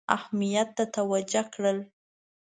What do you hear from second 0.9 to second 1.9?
ته متوجه کړل.